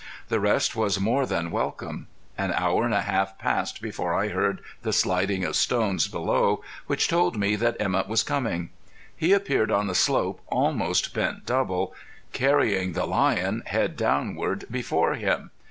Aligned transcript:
The 0.29 0.39
rest 0.39 0.75
was 0.75 0.99
more 0.99 1.27
than 1.27 1.51
welcome. 1.51 2.07
An 2.35 2.51
hour 2.53 2.85
and 2.85 2.93
a 2.95 3.01
half 3.03 3.37
passed 3.37 3.83
before 3.83 4.15
I 4.15 4.29
heard 4.29 4.61
the 4.81 4.91
sliding 4.93 5.43
of 5.45 5.55
stones 5.55 6.07
below, 6.07 6.63
which 6.87 7.07
told 7.07 7.37
me 7.37 7.55
that 7.57 7.79
Emett 7.79 8.07
was 8.07 8.23
coming. 8.23 8.71
He 9.15 9.31
appeared 9.31 9.69
on 9.69 9.85
the 9.85 9.93
slope 9.93 10.41
almost 10.47 11.13
bent 11.13 11.45
double, 11.45 11.93
carrying 12.33 12.93
the 12.93 13.05
lion, 13.05 13.61
head 13.67 13.95
downward, 13.95 14.65
before 14.71 15.13
him. 15.13 15.51